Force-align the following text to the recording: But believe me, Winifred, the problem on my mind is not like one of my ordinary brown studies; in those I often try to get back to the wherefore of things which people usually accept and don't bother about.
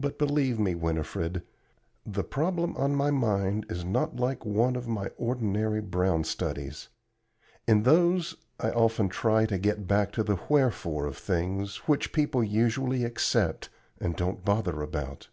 But 0.00 0.18
believe 0.18 0.58
me, 0.58 0.74
Winifred, 0.74 1.42
the 2.06 2.24
problem 2.24 2.74
on 2.78 2.94
my 2.94 3.10
mind 3.10 3.66
is 3.68 3.84
not 3.84 4.16
like 4.16 4.42
one 4.46 4.74
of 4.74 4.88
my 4.88 5.08
ordinary 5.18 5.82
brown 5.82 6.24
studies; 6.24 6.88
in 7.68 7.82
those 7.82 8.36
I 8.58 8.70
often 8.70 9.10
try 9.10 9.44
to 9.44 9.58
get 9.58 9.86
back 9.86 10.12
to 10.12 10.22
the 10.22 10.38
wherefore 10.48 11.04
of 11.04 11.18
things 11.18 11.76
which 11.86 12.14
people 12.14 12.42
usually 12.42 13.04
accept 13.04 13.68
and 14.00 14.16
don't 14.16 14.46
bother 14.46 14.80
about. 14.80 15.28